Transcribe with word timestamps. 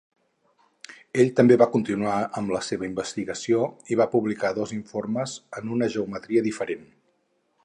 Ell 1.23 1.29
també 1.39 1.57
va 1.61 1.67
continuar 1.75 2.15
amb 2.41 2.55
la 2.55 2.63
seva 2.69 2.89
investigació 2.89 3.63
i 3.95 4.01
va 4.03 4.11
publicar 4.17 4.55
dos 4.59 4.77
informes 4.81 5.39
en 5.63 5.75
una 5.77 5.95
geometria 5.99 6.49
diferent. 6.53 6.87